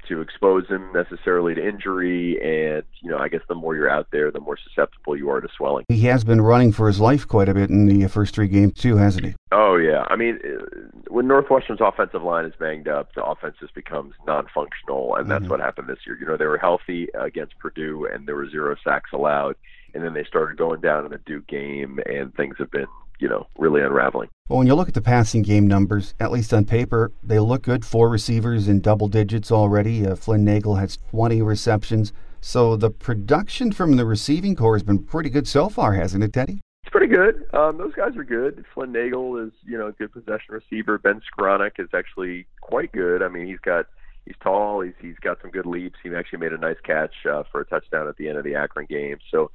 to 0.08 0.22
expose 0.22 0.68
him 0.68 0.92
necessarily 0.94 1.56
to 1.56 1.68
injury. 1.68 2.40
And, 2.42 2.84
you 3.02 3.10
know, 3.10 3.18
I 3.18 3.28
guess 3.28 3.42
the 3.48 3.56
more 3.56 3.76
you're 3.76 3.90
out 3.90 4.08
there, 4.12 4.32
the 4.32 4.40
more 4.40 4.58
susceptible 4.58 5.18
you 5.18 5.30
are 5.30 5.42
to 5.42 5.48
swelling. 5.56 5.86
He 5.88 6.02
has 6.02 6.24
been 6.24 6.42
running 6.42 6.72
for 6.72 6.88
his 6.88 7.00
life 7.00 7.28
quite 7.28 7.50
a 7.50 7.54
bit 7.54 7.70
in 7.70 7.86
the 7.86 8.08
first 8.08 8.36
three 8.36 8.48
games, 8.48 8.74
too, 8.74 8.98
hasn't 8.98 9.26
he? 9.26 9.36
Oh, 9.52 9.76
yeah. 9.76 10.06
I 10.10 10.16
mean, 10.16 10.40
uh, 10.44 10.64
when 11.10 11.28
Northwestern's 11.28 11.82
offensive 11.82 12.24
line 12.24 12.46
is 12.46 12.54
banged 12.60 12.88
up, 12.88 13.14
the 13.16 13.24
offense 13.24 13.56
just 13.60 13.74
becomes 13.74 14.14
non 14.28 14.48
functional. 14.54 15.16
And 15.16 15.30
that's 15.30 15.44
mm-hmm. 15.44 15.52
what 15.52 15.60
happened 15.60 15.88
this 15.88 16.00
year. 16.06 16.18
You 16.20 16.26
know, 16.26 16.38
they 16.38 16.46
were 16.46 16.58
healthy 16.58 17.08
against 17.20 17.58
Purdue, 17.60 18.08
and 18.12 18.28
there 18.28 18.36
were 18.36 18.50
zero 18.50 18.76
sacks 18.84 19.12
allowed. 19.14 19.56
And 19.94 20.04
then 20.04 20.14
they 20.14 20.26
started 20.26 20.58
going 20.58 20.82
down 20.82 21.06
in 21.06 21.12
the 21.12 21.20
Duke 21.20 21.48
game, 21.48 22.00
and 22.06 22.34
things 22.36 22.56
have 22.60 22.70
been 22.70 22.88
you 23.20 23.28
know, 23.28 23.48
really 23.58 23.82
unraveling. 23.82 24.30
Well, 24.50 24.60
when 24.60 24.68
you 24.68 24.76
look 24.76 24.88
at 24.88 24.94
the 24.94 25.02
passing 25.02 25.42
game 25.42 25.68
numbers, 25.68 26.14
at 26.20 26.32
least 26.32 26.54
on 26.54 26.66
paper, 26.66 27.12
they 27.24 27.40
look 27.40 27.64
good. 27.64 27.86
Four 27.86 28.10
receivers 28.10 28.68
in 28.68 28.80
double 28.80 29.08
digits 29.08 29.52
already. 29.52 30.06
Uh, 30.06 30.16
Flynn 30.16 30.46
Nagel 30.46 30.76
has 30.76 31.00
20 31.12 31.42
receptions. 31.42 32.14
So 32.42 32.76
the 32.76 32.92
production 32.92 33.72
from 33.72 33.96
the 33.96 34.06
receiving 34.06 34.56
corps 34.56 34.76
has 34.76 34.84
been 34.84 35.00
pretty 35.00 35.32
good 35.32 35.48
so 35.48 35.68
far, 35.68 35.94
hasn't 35.94 36.24
it, 36.24 36.32
Teddy? 36.32 36.62
It's 36.84 36.92
pretty 36.92 37.08
good. 37.08 37.44
Um, 37.56 37.80
those 37.80 37.96
guys 37.96 38.16
are 38.16 38.24
good. 38.24 38.64
Flynn 38.72 38.92
Nagel 38.92 39.38
is, 39.38 39.52
you 39.64 39.78
know, 39.78 39.88
a 39.88 39.92
good 39.94 40.14
possession 40.14 40.54
receiver. 40.54 41.00
Ben 41.00 41.22
Skowronek 41.22 41.80
is 41.80 41.90
actually 41.96 42.46
quite 42.62 42.92
good. 42.92 43.24
I 43.24 43.30
mean, 43.30 43.48
he's 43.48 43.60
got 43.60 43.88
he's 44.26 44.36
tall. 44.44 44.82
He's 44.82 44.94
he's 45.02 45.18
got 45.22 45.42
some 45.42 45.50
good 45.50 45.66
leaps. 45.66 45.98
He 46.04 46.14
actually 46.14 46.40
made 46.40 46.54
a 46.54 46.58
nice 46.60 46.78
catch 46.84 47.26
uh, 47.26 47.42
for 47.52 47.62
a 47.62 47.66
touchdown 47.66 48.08
at 48.08 48.18
the 48.18 48.30
end 48.30 48.38
of 48.38 48.44
the 48.44 48.54
Akron 48.54 48.86
game. 48.88 49.18
So 49.32 49.50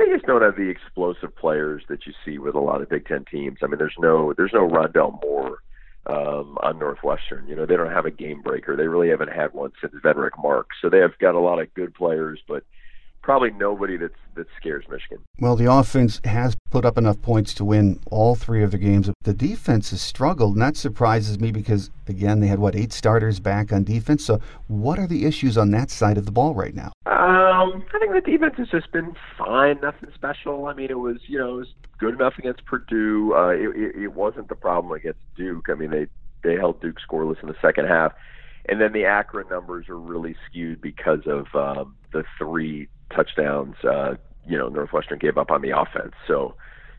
they 0.00 0.12
just 0.12 0.26
don't 0.26 0.42
have 0.42 0.56
the 0.56 0.68
explosive 0.68 1.34
players 1.36 1.82
that 1.88 2.06
you 2.06 2.12
see 2.24 2.38
with 2.38 2.54
a 2.54 2.60
lot 2.60 2.80
of 2.80 2.88
Big 2.88 3.06
Ten 3.06 3.24
teams. 3.30 3.58
I 3.62 3.66
mean, 3.66 3.78
there's 3.78 3.94
no 3.98 4.32
there's 4.36 4.52
no 4.52 4.68
Rondale 4.68 5.20
Moore 5.22 5.58
um, 6.06 6.56
on 6.62 6.78
Northwestern. 6.78 7.46
You 7.46 7.54
know, 7.54 7.66
they 7.66 7.76
don't 7.76 7.92
have 7.92 8.06
a 8.06 8.10
game 8.10 8.40
breaker. 8.40 8.76
They 8.76 8.86
really 8.86 9.10
haven't 9.10 9.32
had 9.32 9.52
one 9.52 9.72
since 9.80 9.94
Venric 10.02 10.30
Marks. 10.42 10.76
So 10.80 10.88
they 10.88 10.98
have 10.98 11.18
got 11.18 11.34
a 11.34 11.40
lot 11.40 11.60
of 11.60 11.72
good 11.74 11.94
players, 11.94 12.40
but 12.48 12.64
probably 13.22 13.50
nobody 13.50 13.96
that's 13.96 14.14
that 14.34 14.46
scares 14.56 14.84
Michigan. 14.88 15.18
Well, 15.38 15.56
the 15.56 15.70
offense 15.70 16.20
has 16.24 16.56
put 16.70 16.84
up 16.84 16.96
enough 16.96 17.20
points 17.20 17.52
to 17.54 17.64
win 17.64 18.00
all 18.10 18.34
three 18.34 18.62
of 18.62 18.70
the 18.70 18.78
games. 18.78 19.10
The 19.22 19.34
defense 19.34 19.90
has 19.90 20.00
struggled, 20.00 20.54
and 20.54 20.62
that 20.62 20.76
surprises 20.76 21.38
me 21.38 21.52
because 21.52 21.90
again 22.08 22.40
they 22.40 22.46
had 22.46 22.58
what 22.58 22.74
eight 22.74 22.92
starters 22.92 23.40
back 23.40 23.72
on 23.72 23.84
defense. 23.84 24.24
So, 24.24 24.40
what 24.68 24.98
are 24.98 25.06
the 25.06 25.26
issues 25.26 25.58
on 25.58 25.70
that 25.72 25.90
side 25.90 26.18
of 26.18 26.26
the 26.26 26.32
ball 26.32 26.54
right 26.54 26.74
now? 26.74 26.92
Um, 27.06 27.84
I 27.94 27.98
think 27.98 28.12
the 28.12 28.22
defense 28.24 28.54
has 28.58 28.68
just 28.68 28.92
been 28.92 29.14
fine, 29.36 29.80
nothing 29.80 30.10
special. 30.14 30.66
I 30.66 30.74
mean, 30.74 30.90
it 30.90 30.98
was 30.98 31.18
you 31.26 31.38
know 31.38 31.54
it 31.54 31.58
was 31.58 31.74
good 31.98 32.14
enough 32.14 32.34
against 32.38 32.64
Purdue. 32.64 33.34
Uh, 33.34 33.48
it, 33.48 33.76
it, 33.76 33.96
it 34.04 34.14
wasn't 34.14 34.48
the 34.48 34.56
problem 34.56 34.92
against 34.92 35.20
Duke. 35.36 35.66
I 35.68 35.74
mean, 35.74 35.90
they 35.90 36.06
they 36.42 36.56
held 36.56 36.80
Duke 36.80 36.96
scoreless 37.06 37.42
in 37.42 37.48
the 37.48 37.56
second 37.60 37.86
half. 37.86 38.12
And 38.68 38.80
then 38.80 38.92
the 38.92 39.06
Akron 39.06 39.48
numbers 39.50 39.88
are 39.88 39.98
really 39.98 40.36
skewed 40.46 40.80
because 40.80 41.20
of 41.26 41.46
um, 41.54 41.96
the 42.12 42.24
three 42.38 42.88
touchdowns, 43.14 43.76
uh, 43.84 44.14
you 44.46 44.56
know, 44.56 44.68
Northwestern 44.68 45.18
gave 45.18 45.38
up 45.38 45.50
on 45.50 45.62
the 45.62 45.76
offense. 45.76 46.14
So, 46.26 46.54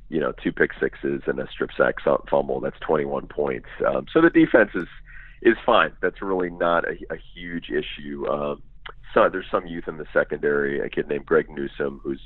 you 0.10 0.20
know, 0.20 0.34
two 0.44 0.52
pick 0.52 0.72
sixes 0.80 1.24
and 1.26 1.40
a 1.40 1.48
strip 1.52 1.72
sack 1.78 1.96
fumble. 2.30 2.60
That's 2.60 2.80
21 2.82 3.28
points. 3.28 3.68
Um, 3.86 4.06
so 4.14 4.22
the 4.22 4.30
defense 4.30 4.72
is 4.76 4.88
is 5.42 5.58
fine. 5.66 5.92
That's 6.02 6.22
really 6.22 6.52
not 6.52 6.86
a, 6.86 6.98
a 7.10 7.18
huge 7.34 7.70
issue. 7.70 8.28
Um, 8.28 8.62
so 9.14 9.28
there's 9.30 9.50
some 9.50 9.66
youth 9.66 9.88
in 9.88 9.98
the 9.98 10.06
secondary. 10.14 10.80
A 10.80 10.90
kid 10.90 11.08
named 11.08 11.26
Greg 11.26 11.50
Newsome 11.50 12.00
who's, 12.04 12.22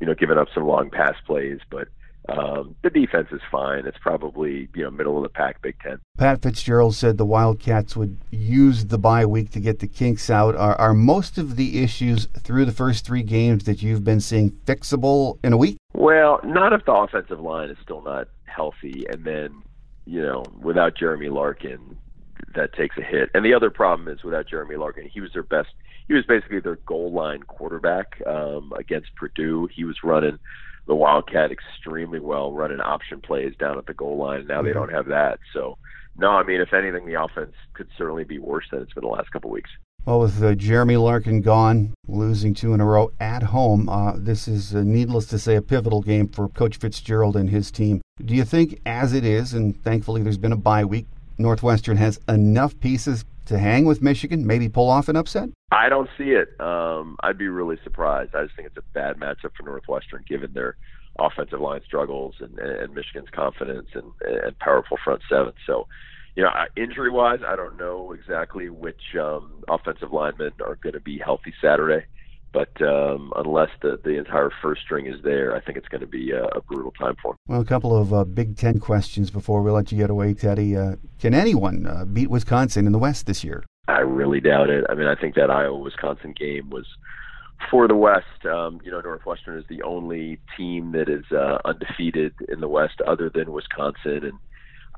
you 0.00 0.06
know, 0.06 0.14
given 0.14 0.38
up 0.38 0.48
some 0.54 0.66
long 0.66 0.90
pass 0.90 1.14
plays, 1.26 1.60
but 1.70 1.88
um, 2.28 2.76
the 2.82 2.90
defense 2.90 3.28
is 3.32 3.40
fine. 3.50 3.86
It's 3.86 3.98
probably 3.98 4.68
you 4.74 4.84
know 4.84 4.90
middle 4.90 5.16
of 5.16 5.22
the 5.22 5.30
pack, 5.30 5.62
Big 5.62 5.76
Ten. 5.82 5.98
Pat 6.18 6.42
Fitzgerald 6.42 6.94
said 6.94 7.16
the 7.16 7.24
Wildcats 7.24 7.96
would 7.96 8.18
use 8.30 8.86
the 8.86 8.98
bye 8.98 9.24
week 9.24 9.50
to 9.52 9.60
get 9.60 9.78
the 9.78 9.86
kinks 9.86 10.28
out. 10.28 10.54
Are, 10.54 10.74
are 10.76 10.92
most 10.92 11.38
of 11.38 11.56
the 11.56 11.82
issues 11.82 12.26
through 12.40 12.66
the 12.66 12.72
first 12.72 13.06
three 13.06 13.22
games 13.22 13.64
that 13.64 13.82
you've 13.82 14.04
been 14.04 14.20
seeing 14.20 14.50
fixable 14.50 15.38
in 15.42 15.52
a 15.52 15.56
week? 15.56 15.78
Well, 15.94 16.40
not 16.44 16.72
if 16.74 16.84
the 16.84 16.92
offensive 16.92 17.40
line 17.40 17.70
is 17.70 17.78
still 17.82 18.02
not 18.02 18.28
healthy, 18.44 19.06
and 19.10 19.24
then 19.24 19.62
you 20.04 20.20
know 20.20 20.44
without 20.60 20.96
Jeremy 20.96 21.30
Larkin, 21.30 21.96
that 22.54 22.74
takes 22.74 22.98
a 22.98 23.02
hit. 23.02 23.30
And 23.32 23.42
the 23.42 23.54
other 23.54 23.70
problem 23.70 24.06
is 24.08 24.22
without 24.22 24.46
Jeremy 24.46 24.76
Larkin, 24.76 25.08
he 25.08 25.20
was 25.20 25.32
their 25.32 25.42
best. 25.42 25.70
He 26.08 26.14
was 26.14 26.24
basically 26.26 26.60
their 26.60 26.76
goal 26.76 27.12
line 27.12 27.42
quarterback 27.42 28.20
um, 28.26 28.72
against 28.78 29.14
Purdue. 29.14 29.68
He 29.74 29.84
was 29.84 29.96
running 30.02 30.38
the 30.88 30.94
Wildcat 30.94 31.52
extremely 31.52 32.18
well 32.18 32.50
running 32.52 32.80
option 32.80 33.20
plays 33.20 33.54
down 33.60 33.78
at 33.78 33.86
the 33.86 33.94
goal 33.94 34.16
line. 34.16 34.46
Now 34.46 34.62
they 34.62 34.70
mm-hmm. 34.70 34.78
don't 34.78 34.92
have 34.92 35.06
that. 35.06 35.38
So, 35.52 35.78
no, 36.16 36.30
I 36.30 36.42
mean, 36.42 36.60
if 36.60 36.72
anything, 36.72 37.06
the 37.06 37.22
offense 37.22 37.52
could 37.74 37.88
certainly 37.96 38.24
be 38.24 38.38
worse 38.38 38.64
than 38.72 38.82
it's 38.82 38.92
been 38.94 39.04
the 39.04 39.08
last 39.08 39.30
couple 39.30 39.50
weeks. 39.50 39.70
Well, 40.06 40.20
with 40.20 40.42
uh, 40.42 40.54
Jeremy 40.54 40.96
Larkin 40.96 41.42
gone, 41.42 41.92
losing 42.06 42.54
two 42.54 42.72
in 42.72 42.80
a 42.80 42.86
row 42.86 43.12
at 43.20 43.42
home, 43.42 43.90
uh, 43.90 44.14
this 44.16 44.48
is, 44.48 44.74
uh, 44.74 44.82
needless 44.82 45.26
to 45.26 45.38
say, 45.38 45.56
a 45.56 45.62
pivotal 45.62 46.00
game 46.00 46.28
for 46.28 46.48
Coach 46.48 46.78
Fitzgerald 46.78 47.36
and 47.36 47.50
his 47.50 47.70
team. 47.70 48.00
Do 48.24 48.34
you 48.34 48.44
think, 48.44 48.80
as 48.86 49.12
it 49.12 49.24
is, 49.24 49.52
and 49.52 49.80
thankfully 49.84 50.22
there's 50.22 50.38
been 50.38 50.52
a 50.52 50.56
bye 50.56 50.84
week, 50.84 51.06
Northwestern 51.36 51.98
has 51.98 52.18
enough 52.26 52.78
pieces 52.80 53.24
to 53.48 53.58
hang 53.58 53.84
with 53.84 54.00
Michigan, 54.00 54.46
maybe 54.46 54.68
pull 54.68 54.88
off 54.88 55.08
an 55.08 55.16
upset? 55.16 55.48
I 55.72 55.88
don't 55.88 56.08
see 56.16 56.30
it. 56.30 56.48
Um, 56.60 57.16
I'd 57.22 57.38
be 57.38 57.48
really 57.48 57.78
surprised. 57.84 58.34
I 58.34 58.44
just 58.44 58.56
think 58.56 58.68
it's 58.68 58.76
a 58.76 58.92
bad 58.94 59.16
matchup 59.16 59.52
for 59.56 59.64
Northwestern, 59.64 60.24
given 60.28 60.52
their 60.52 60.76
offensive 61.18 61.60
line 61.60 61.80
struggles 61.84 62.36
and, 62.40 62.58
and 62.58 62.94
Michigan's 62.94 63.30
confidence 63.32 63.88
and, 63.94 64.12
and 64.22 64.58
powerful 64.58 64.96
front 65.02 65.22
seven. 65.28 65.52
So, 65.66 65.88
you 66.36 66.44
know, 66.44 66.50
injury 66.76 67.10
wise, 67.10 67.40
I 67.46 67.56
don't 67.56 67.76
know 67.76 68.12
exactly 68.12 68.70
which 68.70 69.16
um, 69.20 69.64
offensive 69.68 70.12
linemen 70.12 70.52
are 70.64 70.76
going 70.76 70.92
to 70.92 71.00
be 71.00 71.18
healthy 71.18 71.52
Saturday. 71.60 72.06
But 72.52 72.80
um, 72.80 73.32
unless 73.36 73.68
the, 73.82 74.00
the 74.02 74.16
entire 74.18 74.50
first 74.62 74.82
string 74.82 75.06
is 75.06 75.22
there, 75.22 75.54
I 75.54 75.60
think 75.60 75.76
it's 75.76 75.88
going 75.88 76.00
to 76.00 76.06
be 76.06 76.30
a, 76.30 76.44
a 76.46 76.62
brutal 76.62 76.92
time 76.92 77.14
for 77.22 77.32
him. 77.32 77.36
Well, 77.46 77.60
a 77.60 77.64
couple 77.64 77.96
of 77.96 78.12
uh, 78.12 78.24
Big 78.24 78.56
Ten 78.56 78.78
questions 78.78 79.30
before 79.30 79.62
we 79.62 79.70
let 79.70 79.92
you 79.92 79.98
get 79.98 80.10
away, 80.10 80.32
Teddy. 80.34 80.76
Uh, 80.76 80.96
can 81.18 81.34
anyone 81.34 81.86
uh, 81.86 82.04
beat 82.06 82.30
Wisconsin 82.30 82.86
in 82.86 82.92
the 82.92 82.98
West 82.98 83.26
this 83.26 83.44
year? 83.44 83.64
I 83.86 84.00
really 84.00 84.40
doubt 84.40 84.70
it. 84.70 84.84
I 84.88 84.94
mean, 84.94 85.06
I 85.06 85.14
think 85.14 85.34
that 85.34 85.50
Iowa 85.50 85.78
Wisconsin 85.78 86.34
game 86.38 86.70
was 86.70 86.86
for 87.70 87.88
the 87.88 87.96
West. 87.96 88.44
Um, 88.44 88.80
you 88.84 88.90
know, 88.90 89.00
Northwestern 89.00 89.58
is 89.58 89.64
the 89.68 89.82
only 89.82 90.38
team 90.56 90.92
that 90.92 91.08
is 91.08 91.24
uh, 91.32 91.58
undefeated 91.64 92.34
in 92.48 92.60
the 92.60 92.68
West 92.68 93.00
other 93.06 93.30
than 93.30 93.52
Wisconsin, 93.52 94.24
and 94.24 94.38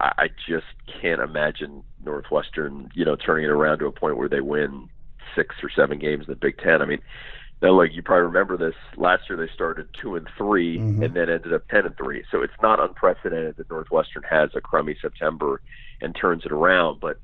I, 0.00 0.12
I 0.18 0.28
just 0.48 0.66
can't 1.00 1.20
imagine 1.20 1.82
Northwestern, 2.04 2.90
you 2.94 3.04
know, 3.04 3.16
turning 3.16 3.44
it 3.44 3.50
around 3.50 3.78
to 3.78 3.86
a 3.86 3.92
point 3.92 4.16
where 4.16 4.28
they 4.28 4.40
win 4.40 4.88
six 5.34 5.54
or 5.62 5.70
seven 5.70 5.98
games 5.98 6.26
in 6.26 6.32
the 6.32 6.36
Big 6.36 6.58
Ten. 6.58 6.82
I 6.82 6.86
mean, 6.86 7.00
now, 7.62 7.72
like 7.72 7.92
you 7.92 8.02
probably 8.02 8.26
remember 8.26 8.56
this 8.56 8.74
last 8.96 9.28
year, 9.28 9.36
they 9.36 9.52
started 9.52 9.88
two 10.00 10.16
and 10.16 10.26
3 10.36 10.78
mm-hmm. 10.78 11.02
and 11.02 11.14
then 11.14 11.28
ended 11.28 11.52
up 11.52 11.68
ten 11.68 11.84
and 11.84 11.96
three. 11.96 12.24
So 12.30 12.42
it's 12.42 12.54
not 12.62 12.80
unprecedented 12.80 13.56
that 13.56 13.70
Northwestern 13.70 14.22
has 14.22 14.50
a 14.54 14.60
crummy 14.60 14.96
September 15.00 15.60
and 16.00 16.16
turns 16.16 16.44
it 16.46 16.52
around. 16.52 17.00
But 17.00 17.18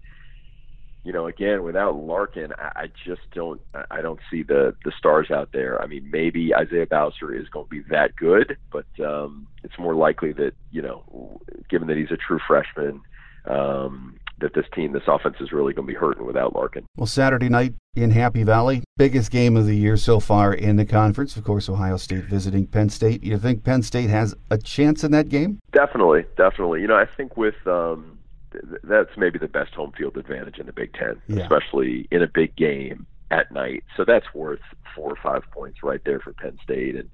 you 1.05 1.13
know, 1.13 1.27
again, 1.27 1.63
without 1.63 1.95
Larkin, 1.97 2.53
I, 2.59 2.83
I 2.83 2.87
just 3.07 3.23
don't, 3.33 3.61
I 3.91 4.03
don't 4.03 4.21
see 4.31 4.43
the 4.43 4.75
the 4.85 4.93
stars 4.99 5.31
out 5.31 5.53
there. 5.53 5.81
I 5.81 5.87
mean, 5.87 6.11
maybe 6.11 6.55
Isaiah 6.55 6.87
Bowser 6.87 7.35
is 7.35 7.49
going 7.49 7.67
to 7.67 7.71
be 7.71 7.83
that 7.89 8.15
good, 8.17 8.59
but 8.71 8.87
um, 9.03 9.47
it's 9.65 9.79
more 9.79 9.95
likely 9.95 10.33
that 10.35 10.53
you 10.71 10.83
know, 10.83 11.41
given 11.71 11.89
that 11.89 11.97
he's 11.97 12.11
a 12.11 12.17
true 12.17 12.41
freshman. 12.47 13.01
Um, 13.47 14.19
that 14.41 14.55
this 14.55 14.67
team, 14.75 14.93
this 14.93 15.03
offense 15.07 15.37
is 15.41 15.53
really 15.53 15.73
going 15.73 15.87
to 15.87 15.93
be 15.93 15.99
hurting 15.99 16.27
without 16.27 16.55
Larkin. 16.55 16.85
Well, 16.97 17.07
Saturday 17.07 17.49
night 17.49 17.75
in 17.95 18.11
Happy 18.11 18.43
Valley, 18.43 18.85
biggest 18.97 19.31
game 19.31 19.57
of 19.57 19.67
the 19.67 19.77
year 19.77 19.97
so 19.97 20.21
far 20.21 20.53
in 20.53 20.77
the 20.77 20.85
conference. 20.85 21.37
Of 21.37 21.45
course, 21.45 21.69
Ohio 21.69 21.97
State 21.97 22.25
visiting 22.25 22.67
Penn 22.67 22.91
State. 22.91 23.25
You 23.25 23.39
think 23.39 23.65
Penn 23.65 23.83
State 23.83 24.11
has 24.11 24.35
a 24.51 24.59
chance 24.59 25.05
in 25.05 25.13
that 25.13 25.29
game? 25.29 25.59
Definitely, 25.73 26.25
definitely. 26.37 26.83
You 26.83 26.89
know, 26.89 26.97
I 26.97 27.07
think 27.07 27.37
with 27.37 27.55
um, 27.67 28.19
th- 28.53 28.65
that's 28.85 29.17
maybe 29.17 29.39
the 29.39 29.49
best 29.49 29.73
home 29.75 29.93
field 29.97 30.17
advantage 30.17 30.59
in 30.59 30.67
the 30.67 30.73
Big 30.73 30.93
Ten, 30.93 31.21
yeah. 31.29 31.43
especially 31.43 32.07
in 32.11 32.23
a 32.23 32.29
big 32.29 32.55
game 32.57 33.07
at 33.31 33.51
night. 33.53 33.85
So 33.97 34.05
that's 34.05 34.27
worth 34.35 34.61
four 34.95 35.11
or 35.11 35.19
five 35.23 35.43
points 35.51 35.83
right 35.83 36.01
there 36.05 36.21
for 36.21 36.33
Penn 36.33 36.59
State. 36.63 36.97
And 36.97 37.09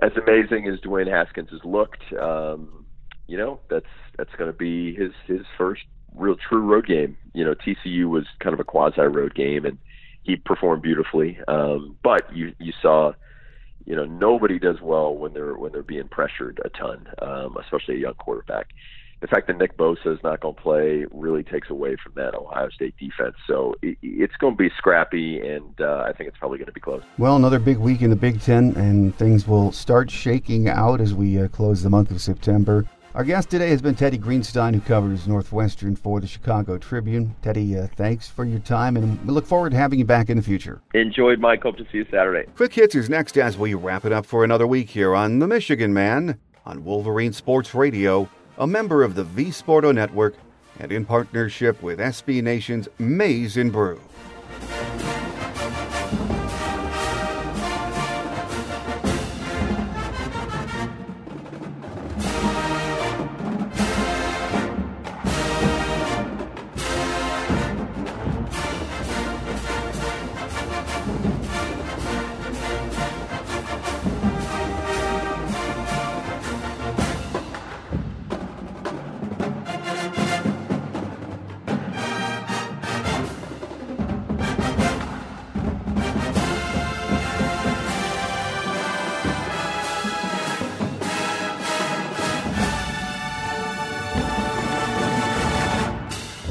as 0.00 0.12
amazing 0.16 0.68
as 0.68 0.80
Dwayne 0.80 1.10
Haskins 1.10 1.50
has 1.50 1.64
looked, 1.64 2.02
um, 2.20 2.86
you 3.26 3.36
know, 3.38 3.60
that's 3.70 3.86
that's 4.18 4.34
going 4.36 4.52
to 4.52 4.56
be 4.56 4.94
his 4.94 5.12
his 5.26 5.40
first 5.56 5.82
real 6.16 6.36
true 6.36 6.60
road 6.60 6.86
game. 6.86 7.16
You 7.34 7.44
know, 7.44 7.54
TCU 7.54 8.08
was 8.08 8.26
kind 8.40 8.54
of 8.54 8.60
a 8.60 8.64
quasi 8.64 9.00
road 9.02 9.34
game, 9.34 9.64
and 9.64 9.78
he 10.22 10.36
performed 10.36 10.82
beautifully. 10.82 11.38
Um, 11.48 11.96
but 12.02 12.34
you 12.34 12.54
you 12.58 12.72
saw, 12.80 13.12
you 13.84 13.96
know, 13.96 14.04
nobody 14.04 14.58
does 14.58 14.80
well 14.80 15.14
when 15.14 15.32
they're 15.32 15.54
when 15.54 15.72
they're 15.72 15.82
being 15.82 16.08
pressured 16.08 16.60
a 16.64 16.68
ton, 16.70 17.08
um, 17.20 17.56
especially 17.56 17.96
a 17.96 17.98
young 17.98 18.14
quarterback. 18.14 18.68
The 19.20 19.28
fact 19.28 19.46
that 19.46 19.56
Nick 19.56 19.76
Bosa 19.76 20.12
is 20.12 20.18
not 20.24 20.40
going 20.40 20.56
to 20.56 20.60
play 20.60 21.06
really 21.12 21.44
takes 21.44 21.70
away 21.70 21.96
from 22.02 22.12
that 22.16 22.34
Ohio 22.34 22.68
State 22.70 22.96
defense. 22.98 23.36
So 23.46 23.76
it, 23.80 23.96
it's 24.02 24.34
going 24.40 24.54
to 24.54 24.58
be 24.58 24.68
scrappy, 24.76 25.38
and 25.38 25.80
uh, 25.80 26.04
I 26.08 26.12
think 26.12 26.28
it's 26.28 26.38
probably 26.38 26.58
going 26.58 26.66
to 26.66 26.72
be 26.72 26.80
close. 26.80 27.04
Well, 27.18 27.36
another 27.36 27.60
big 27.60 27.78
week 27.78 28.02
in 28.02 28.10
the 28.10 28.16
Big 28.16 28.40
Ten, 28.40 28.74
and 28.74 29.14
things 29.14 29.46
will 29.46 29.70
start 29.70 30.10
shaking 30.10 30.68
out 30.68 31.00
as 31.00 31.14
we 31.14 31.40
uh, 31.40 31.46
close 31.46 31.84
the 31.84 31.90
month 31.90 32.10
of 32.10 32.20
September. 32.20 32.84
Our 33.14 33.24
guest 33.24 33.50
today 33.50 33.68
has 33.68 33.82
been 33.82 33.94
Teddy 33.94 34.16
Greenstein, 34.16 34.72
who 34.72 34.80
covers 34.80 35.28
Northwestern 35.28 35.96
for 35.96 36.18
the 36.18 36.26
Chicago 36.26 36.78
Tribune. 36.78 37.36
Teddy, 37.42 37.76
uh, 37.78 37.86
thanks 37.94 38.26
for 38.26 38.46
your 38.46 38.60
time, 38.60 38.96
and 38.96 39.22
we 39.26 39.34
look 39.34 39.44
forward 39.44 39.72
to 39.72 39.76
having 39.76 39.98
you 39.98 40.06
back 40.06 40.30
in 40.30 40.38
the 40.38 40.42
future. 40.42 40.80
Enjoyed, 40.94 41.38
Mike. 41.38 41.62
Hope 41.62 41.76
to 41.76 41.84
see 41.92 41.98
you 41.98 42.06
Saturday. 42.10 42.50
Quick 42.56 42.72
Hits 42.72 42.94
is 42.94 43.10
next 43.10 43.36
as 43.36 43.58
we 43.58 43.74
wrap 43.74 44.06
it 44.06 44.12
up 44.12 44.24
for 44.24 44.44
another 44.44 44.66
week 44.66 44.88
here 44.88 45.14
on 45.14 45.40
The 45.40 45.46
Michigan 45.46 45.92
Man 45.92 46.38
on 46.64 46.84
Wolverine 46.84 47.34
Sports 47.34 47.74
Radio, 47.74 48.30
a 48.56 48.66
member 48.66 49.02
of 49.02 49.14
the 49.14 49.24
V 49.24 49.46
Sporto 49.48 49.94
Network, 49.94 50.34
and 50.80 50.90
in 50.90 51.04
partnership 51.04 51.82
with 51.82 51.98
SB 51.98 52.42
Nation's 52.42 52.88
Maize 52.98 53.58
and 53.58 53.70
Brew. 53.70 54.00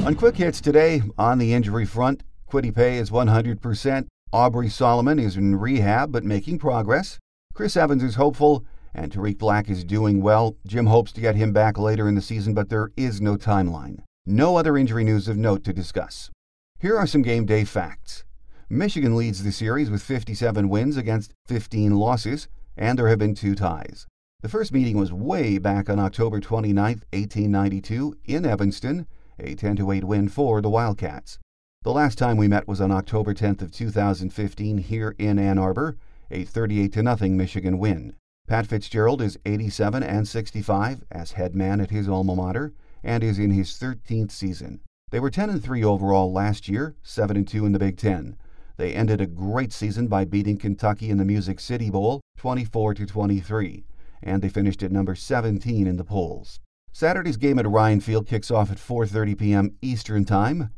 On 0.04 0.16
Quick 0.16 0.38
Hits 0.38 0.60
today, 0.60 1.04
on 1.16 1.38
the 1.38 1.54
injury 1.54 1.86
front, 1.86 2.24
Kwity 2.52 2.74
Paye 2.74 2.98
is 2.98 3.12
100%. 3.12 4.08
Aubrey 4.34 4.68
Solomon 4.68 5.20
is 5.20 5.38
in 5.38 5.56
rehab 5.58 6.12
but 6.12 6.24
making 6.24 6.58
progress. 6.58 7.20
Chris 7.54 7.78
Evans 7.78 8.02
is 8.02 8.16
hopeful, 8.16 8.66
and 8.96 9.12
Tarik 9.12 9.38
Black 9.38 9.70
is 9.70 9.84
doing 9.84 10.24
well. 10.24 10.58
Jim 10.66 10.88
hopes 10.88 11.12
to 11.12 11.22
get 11.22 11.36
him 11.36 11.54
back 11.54 11.78
later 11.78 12.08
in 12.08 12.16
the 12.16 12.22
season, 12.22 12.56
but 12.56 12.70
there 12.70 12.92
is 12.98 13.22
no 13.22 13.38
timeline. 13.38 14.00
No 14.26 14.58
other 14.58 14.76
injury 14.76 15.04
news 15.04 15.28
of 15.28 15.38
note 15.38 15.64
to 15.66 15.74
discuss. 15.74 16.32
Here 16.80 16.98
are 16.98 17.06
some 17.06 17.22
game 17.22 17.46
day 17.46 17.64
facts. 17.64 18.24
Michigan 18.72 19.16
leads 19.16 19.44
the 19.44 19.52
series 19.52 19.92
with 19.92 20.02
57 20.02 20.68
wins 20.68 20.98
against 20.98 21.32
15 21.46 21.96
losses, 21.96 22.48
and 22.76 22.98
there 22.98 23.08
have 23.08 23.20
been 23.20 23.36
two 23.36 23.54
ties. 23.54 24.08
The 24.42 24.50
first 24.50 24.74
meeting 24.74 24.98
was 24.98 25.14
way 25.14 25.60
back 25.60 25.92
on 25.92 26.00
October 26.00 26.40
29, 26.40 26.76
1892, 27.12 28.18
in 28.26 28.48
Evanston 28.48 29.06
a 29.44 29.56
10 29.56 29.92
8 29.92 30.04
win 30.04 30.30
for 30.30 30.62
the 30.62 30.70
Wildcats. 30.70 31.40
The 31.84 31.92
last 31.92 32.18
time 32.18 32.38
we 32.38 32.48
met 32.48 32.68
was 32.68 32.80
on 32.80 32.92
October 32.92 33.34
10th 33.34 33.64
of 33.64 33.72
2015 33.72 34.78
here 34.78 35.16
in 35.18 35.40
Ann 35.40 35.58
Arbor, 35.58 35.98
a 36.30 36.44
38 36.44 36.94
0 36.94 37.16
Michigan 37.30 37.80
win. 37.80 38.14
Pat 38.48 38.68
Fitzgerald 38.68 39.22
is 39.22 39.40
87 39.46 40.04
and 40.04 40.28
65 40.28 41.04
as 41.10 41.32
head 41.32 41.56
man 41.56 41.82
at 41.82 41.90
his 41.90 42.08
alma 42.08 42.36
mater 42.36 42.74
and 43.04 43.24
is 43.24 43.40
in 43.40 43.50
his 43.50 43.72
13th 43.72 44.30
season. 44.30 44.82
They 45.10 45.20
were 45.20 45.32
10 45.32 45.50
and 45.50 45.64
3 45.64 45.84
overall 45.84 46.32
last 46.32 46.70
year, 46.70 46.96
7 47.02 47.36
and 47.36 47.48
2 47.48 47.66
in 47.66 47.72
the 47.72 47.80
Big 47.80 47.98
10. 47.98 48.38
They 48.78 48.94
ended 48.94 49.20
a 49.20 49.26
great 49.26 49.74
season 49.74 50.08
by 50.08 50.26
beating 50.26 50.58
Kentucky 50.58 51.10
in 51.10 51.18
the 51.18 51.26
Music 51.26 51.60
City 51.60 51.90
Bowl 51.90 52.22
24 52.38 52.94
to 52.96 53.06
23, 53.06 53.86
and 54.22 54.42
they 54.42 54.50
finished 54.50 54.84
at 54.84 54.92
number 54.92 55.16
17 55.16 55.88
in 55.88 55.98
the 55.98 56.04
polls. 56.04 56.60
Saturday's 56.94 57.38
game 57.38 57.58
at 57.58 57.68
Ryan 57.68 58.02
Field 58.02 58.28
kicks 58.28 58.52
off 58.52 58.70
at 58.70 58.78
4:30 58.78 59.38
p.m. 59.38 59.78
Eastern 59.82 60.26
Time. 60.26 60.72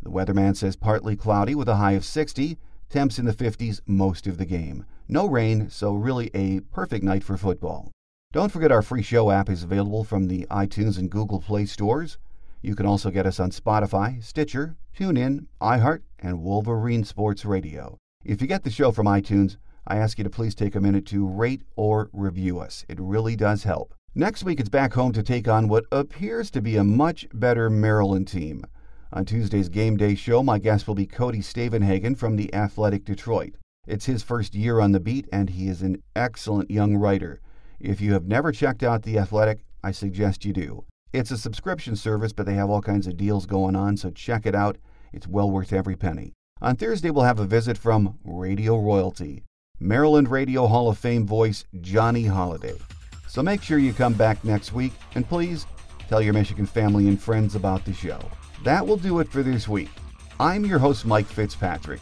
The 0.00 0.10
weatherman 0.10 0.56
says 0.56 0.76
partly 0.76 1.16
cloudy 1.16 1.56
with 1.56 1.68
a 1.68 1.76
high 1.76 1.92
of 1.92 2.04
60, 2.04 2.56
temps 2.88 3.18
in 3.18 3.24
the 3.24 3.32
50s 3.32 3.80
most 3.84 4.28
of 4.28 4.38
the 4.38 4.46
game. 4.46 4.84
No 5.08 5.26
rain, 5.26 5.68
so 5.68 5.92
really 5.94 6.30
a 6.34 6.60
perfect 6.60 7.02
night 7.02 7.24
for 7.24 7.36
football. 7.36 7.90
Don't 8.32 8.52
forget 8.52 8.70
our 8.70 8.82
free 8.82 9.02
show 9.02 9.30
app 9.32 9.48
is 9.48 9.64
available 9.64 10.04
from 10.04 10.28
the 10.28 10.46
iTunes 10.50 10.98
and 10.98 11.10
Google 11.10 11.40
Play 11.40 11.66
stores. 11.66 12.16
You 12.62 12.76
can 12.76 12.86
also 12.86 13.10
get 13.10 13.26
us 13.26 13.40
on 13.40 13.50
Spotify, 13.50 14.22
Stitcher, 14.22 14.76
TuneIn, 14.96 15.46
iHeart, 15.60 16.02
and 16.20 16.42
Wolverine 16.42 17.02
Sports 17.02 17.44
Radio. 17.44 17.98
If 18.24 18.40
you 18.40 18.46
get 18.46 18.62
the 18.62 18.70
show 18.70 18.92
from 18.92 19.06
iTunes, 19.06 19.56
I 19.86 19.96
ask 19.98 20.18
you 20.18 20.24
to 20.24 20.30
please 20.30 20.54
take 20.54 20.76
a 20.76 20.80
minute 20.80 21.06
to 21.06 21.26
rate 21.26 21.62
or 21.74 22.08
review 22.12 22.60
us. 22.60 22.84
It 22.88 23.00
really 23.00 23.34
does 23.34 23.64
help. 23.64 23.94
Next 24.18 24.44
week, 24.44 24.60
it's 24.60 24.70
back 24.70 24.94
home 24.94 25.12
to 25.12 25.22
take 25.22 25.46
on 25.46 25.68
what 25.68 25.84
appears 25.92 26.50
to 26.52 26.62
be 26.62 26.76
a 26.76 26.84
much 26.84 27.26
better 27.34 27.68
Maryland 27.68 28.26
team. 28.26 28.64
On 29.12 29.26
Tuesday's 29.26 29.68
Game 29.68 29.98
Day 29.98 30.14
show, 30.14 30.42
my 30.42 30.58
guest 30.58 30.88
will 30.88 30.94
be 30.94 31.04
Cody 31.04 31.40
Stavenhagen 31.40 32.16
from 32.16 32.36
the 32.36 32.52
Athletic 32.54 33.04
Detroit. 33.04 33.56
It's 33.86 34.06
his 34.06 34.22
first 34.22 34.54
year 34.54 34.80
on 34.80 34.92
the 34.92 35.00
beat, 35.00 35.28
and 35.30 35.50
he 35.50 35.68
is 35.68 35.82
an 35.82 36.02
excellent 36.16 36.70
young 36.70 36.96
writer. 36.96 37.42
If 37.78 38.00
you 38.00 38.14
have 38.14 38.26
never 38.26 38.52
checked 38.52 38.82
out 38.82 39.02
The 39.02 39.18
Athletic, 39.18 39.58
I 39.84 39.90
suggest 39.90 40.46
you 40.46 40.54
do. 40.54 40.86
It's 41.12 41.30
a 41.30 41.36
subscription 41.36 41.94
service, 41.94 42.32
but 42.32 42.46
they 42.46 42.54
have 42.54 42.70
all 42.70 42.80
kinds 42.80 43.06
of 43.06 43.18
deals 43.18 43.44
going 43.44 43.76
on, 43.76 43.98
so 43.98 44.08
check 44.08 44.46
it 44.46 44.54
out. 44.54 44.78
It's 45.12 45.28
well 45.28 45.50
worth 45.50 45.74
every 45.74 45.94
penny. 45.94 46.32
On 46.62 46.74
Thursday, 46.74 47.10
we'll 47.10 47.24
have 47.24 47.38
a 47.38 47.44
visit 47.44 47.76
from 47.76 48.18
Radio 48.24 48.78
Royalty, 48.78 49.42
Maryland 49.78 50.30
Radio 50.30 50.68
Hall 50.68 50.88
of 50.88 50.96
Fame 50.96 51.26
voice 51.26 51.66
Johnny 51.82 52.24
Holliday. 52.24 52.78
So 53.26 53.42
make 53.42 53.62
sure 53.62 53.78
you 53.78 53.92
come 53.92 54.14
back 54.14 54.42
next 54.44 54.72
week, 54.72 54.92
and 55.14 55.28
please 55.28 55.66
tell 56.08 56.22
your 56.22 56.32
Michigan 56.32 56.66
family 56.66 57.08
and 57.08 57.20
friends 57.20 57.54
about 57.54 57.84
the 57.84 57.92
show. 57.92 58.18
That 58.64 58.86
will 58.86 58.96
do 58.96 59.20
it 59.20 59.28
for 59.28 59.42
this 59.42 59.68
week. 59.68 59.90
I'm 60.38 60.64
your 60.64 60.78
host, 60.78 61.04
Mike 61.04 61.26
Fitzpatrick. 61.26 62.00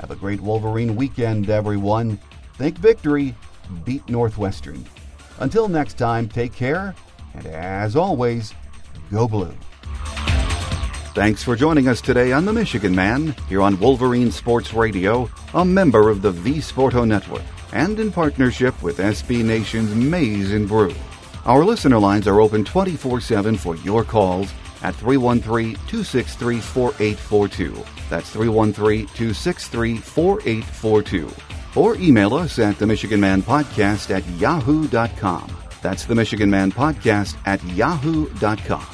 Have 0.00 0.10
a 0.10 0.16
great 0.16 0.40
Wolverine 0.40 0.96
weekend, 0.96 1.48
everyone. 1.48 2.18
Think 2.54 2.78
victory, 2.78 3.34
beat 3.84 4.08
Northwestern. 4.08 4.84
Until 5.38 5.68
next 5.68 5.94
time, 5.94 6.28
take 6.28 6.52
care, 6.52 6.94
and 7.34 7.46
as 7.46 7.96
always, 7.96 8.52
go 9.10 9.28
blue. 9.28 9.54
Thanks 11.14 11.44
for 11.44 11.54
joining 11.54 11.86
us 11.86 12.00
today 12.00 12.32
on 12.32 12.44
The 12.44 12.52
Michigan 12.52 12.94
Man, 12.94 13.36
here 13.48 13.62
on 13.62 13.78
Wolverine 13.78 14.32
Sports 14.32 14.74
Radio, 14.74 15.30
a 15.54 15.64
member 15.64 16.10
of 16.10 16.22
the 16.22 16.32
V 16.32 16.54
Sporto 16.54 17.06
Network 17.06 17.42
and 17.74 18.00
in 18.00 18.10
partnership 18.10 18.80
with 18.82 18.98
SB 18.98 19.44
Nation's 19.44 19.94
Maize 19.94 20.52
and 20.52 20.66
Brew. 20.66 20.94
Our 21.44 21.64
listener 21.64 21.98
lines 21.98 22.26
are 22.26 22.40
open 22.40 22.64
24 22.64 23.20
7 23.20 23.56
for 23.56 23.76
your 23.76 24.04
calls 24.04 24.50
at 24.82 24.94
313 24.94 25.74
263 25.74 26.60
4842. 26.60 27.84
That's 28.08 28.30
313 28.30 29.06
263 29.06 29.98
4842. 29.98 31.30
Or 31.74 31.96
email 31.96 32.34
us 32.34 32.58
at 32.58 32.78
the 32.78 32.86
Michigan 32.86 33.20
Man 33.20 33.42
Podcast 33.42 34.10
at 34.10 34.26
yahoo.com. 34.38 35.56
That's 35.82 36.04
the 36.04 36.14
Michigan 36.14 36.48
Man 36.48 36.72
Podcast 36.72 37.36
at 37.46 37.62
yahoo.com. 37.64 38.93